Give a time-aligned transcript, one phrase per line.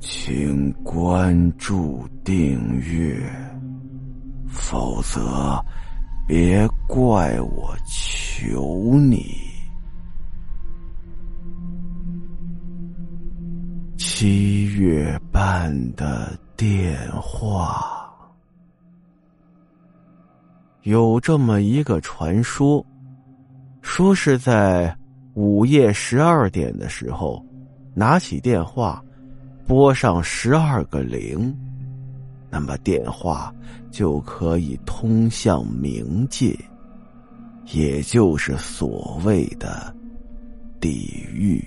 [0.00, 3.20] 请关注订阅，
[4.48, 5.62] 否则
[6.26, 9.26] 别怪我求你。
[13.98, 18.10] 七月半的电话，
[20.82, 22.84] 有这么一个传说，
[23.82, 24.96] 说是在
[25.34, 27.44] 午夜十二点的时候，
[27.94, 29.04] 拿起电话。
[29.70, 31.56] 拨上十二个零，
[32.50, 33.54] 那么电话
[33.88, 36.58] 就可以通向冥界，
[37.66, 39.94] 也就是所谓的
[40.80, 41.64] 地狱。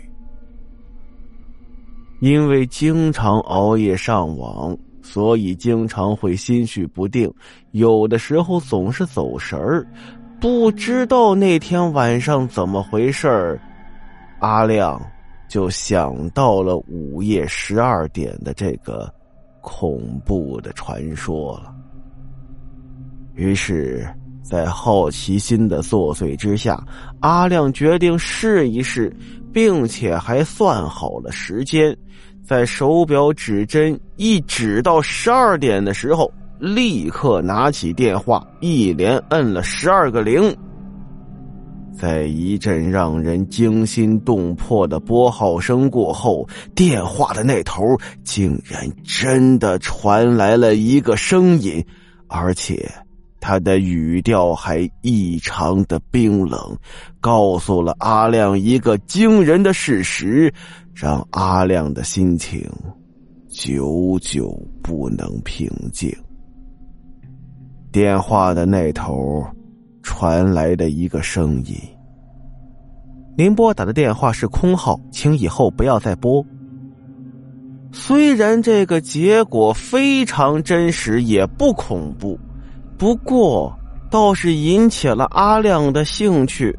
[2.20, 7.34] 因为经常熬夜上网，所以经常会心绪不定，
[7.72, 9.88] 有的时候总是走神儿，
[10.42, 13.58] 不知道那天晚上怎么回事儿。
[14.40, 15.02] 阿亮。
[15.54, 19.08] 就想到了午夜十二点的这个
[19.62, 21.72] 恐怖的传说了。
[23.36, 24.04] 于是，
[24.42, 26.84] 在好奇心的作祟之下，
[27.20, 29.16] 阿亮决定试一试，
[29.54, 31.96] 并且还算好了时间，
[32.44, 40.52] 在手表指针一指到十二点的时候，立刻拿起电话，一连摁了十二个零。
[41.96, 47.82] 在一阵让人惊心动魄的拨号声过后，电话的那头
[48.24, 51.86] 竟然真的传来了一个声音，
[52.28, 52.92] 而且
[53.40, 56.78] 他的语调还异常的冰冷，
[57.22, 60.54] 告诉了阿亮一个惊人的事实，
[60.94, 62.62] 让阿亮的心情
[63.50, 66.12] 久久不能平静。
[67.92, 69.46] 电话的那头。
[70.24, 71.76] 传来的一个声音
[73.36, 76.42] ：“您拨打的电话是空号，请以后不要再拨。”
[77.92, 82.40] 虽然这个结果非常真实，也不恐怖，
[82.98, 83.78] 不过
[84.10, 86.74] 倒是引起了阿亮的兴趣。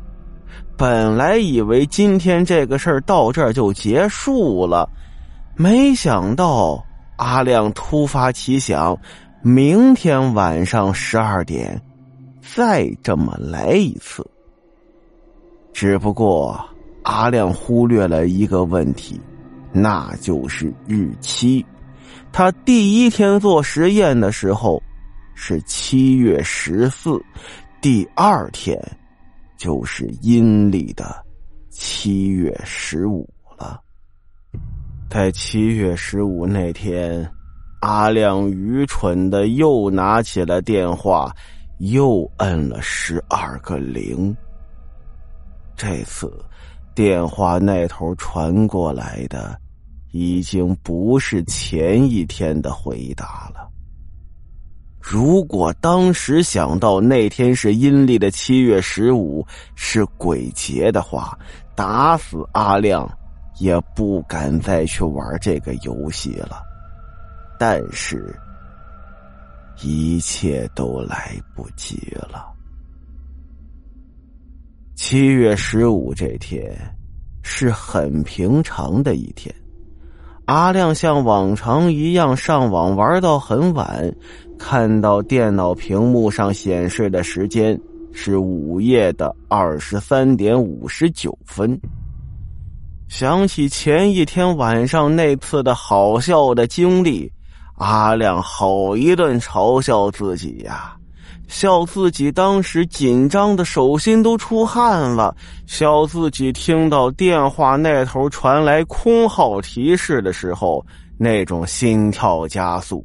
[0.75, 4.89] 本来以为今天这个事儿到这儿就结束了，
[5.55, 6.83] 没想到
[7.19, 8.99] 阿亮突发奇想，
[9.43, 11.79] 明天晚上十二点。
[12.53, 14.25] 再这么来一次，
[15.73, 16.63] 只不过
[17.03, 19.21] 阿亮忽略了一个问题，
[19.73, 21.65] 那就是日期。
[22.33, 24.83] 他第一天做实验的时候
[25.35, 27.21] 是七月十四，
[27.81, 28.79] 第二天
[29.57, 31.25] 就是阴历的
[31.71, 33.81] 七月十五了。
[35.09, 37.29] 在七月十五那天，
[37.81, 41.35] 阿亮愚蠢的又拿起了电话。
[41.79, 44.35] 又摁了十二个零。
[45.77, 46.33] 这次
[46.95, 49.59] 电话那头传过来的，
[50.13, 53.69] 已经不是前一天的回答了。
[55.01, 61.39] 如果当时想到那天是阴历的七月十五是鬼节的话，
[61.75, 63.07] 打死阿亮
[63.59, 66.63] 也不敢再去玩这个游戏了。
[67.59, 68.35] 但是。
[69.83, 71.99] 一切都来不及
[72.31, 72.53] 了。
[74.95, 76.75] 七月十五这天
[77.43, 79.55] 是很平常的一天，
[80.47, 84.15] 阿亮像往常一样上网玩到很晚，
[84.59, 87.79] 看到电脑屏幕上显示的时间
[88.13, 91.79] 是午夜的二十三点五十九分，
[93.09, 97.31] 想起前一天晚上那次的好笑的经历。
[97.77, 100.95] 阿亮好一顿嘲笑自己呀，
[101.49, 105.35] 笑自己当时紧张的手心都出汗了，
[105.67, 110.85] 笑自己听到电话那头传来空号提示的时候
[111.19, 113.05] 那种心跳加速。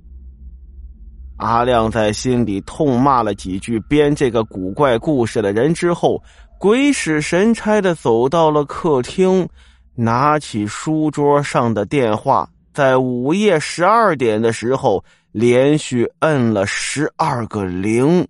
[1.38, 6.22] 阿亮在心里痛骂了几句编这个古怪故事的人之后，
[6.60, 9.48] 鬼使神差的走到了客厅，
[9.96, 12.48] 拿起书桌上的电话。
[12.80, 15.04] 在午夜十二点的时候，
[15.34, 18.26] 连续摁了十二个零，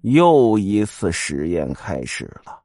[0.00, 2.58] 又一次实验开始了。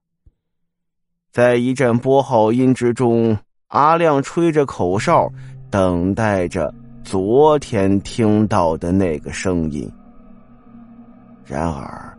[1.33, 3.37] 在一阵拨号音之中，
[3.67, 5.29] 阿亮吹着口哨，
[5.69, 6.73] 等待着
[7.03, 9.91] 昨天听到的那个声音。
[11.43, 12.17] 然而，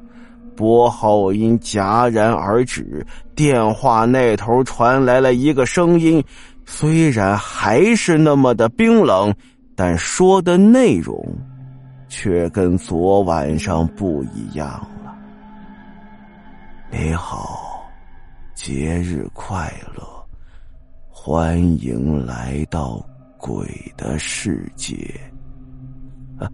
[0.54, 6.22] 拨号音戛然而止，电话那头传来了一个声音。
[6.72, 9.34] 虽然还是那么的冰冷，
[9.74, 11.20] 但说的内容
[12.08, 14.68] 却跟昨晚上不一样
[15.04, 15.12] 了。
[16.90, 17.82] 你好，
[18.54, 20.02] 节日快乐，
[21.08, 23.04] 欢迎来到
[23.36, 24.96] 鬼的世界。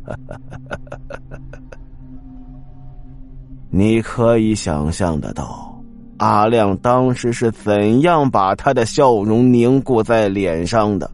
[3.70, 5.75] 你可以想象得到，
[6.18, 11.10] 阿亮当时是怎样把他的笑容凝固在脸上的。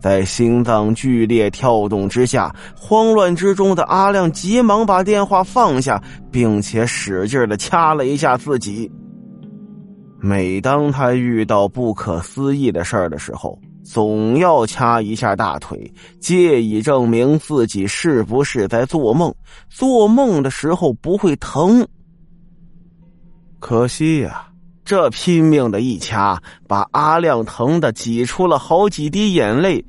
[0.00, 8.90] 在心脏剧烈跳动之下，慌乱之中的阿亮急忙把电话放下，并且使劲的掐了一下自己。
[10.20, 19.32] 每当他遇到不可思议的事儿的时候，总要掐一下大腿，借以证明自己是不是在做梦。
[19.68, 21.86] 做梦的时候不会疼。
[23.62, 24.48] 可惜呀。
[24.84, 29.82] 这拼命的一掐，把阿亮疼的挤出了好几滴眼泪，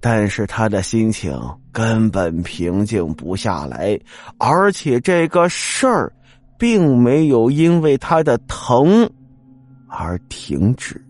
[0.00, 1.32] 但是他的心情
[1.70, 3.96] 根本平静不下来，
[4.38, 6.12] 而且这个事儿，
[6.58, 9.08] 并没有因为他的疼
[9.86, 11.00] 而停止。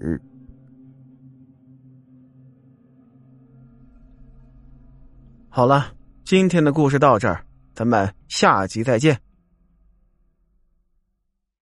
[5.48, 5.88] 好了，
[6.22, 7.42] 今天的故事到这儿，
[7.74, 9.18] 咱们下集再见。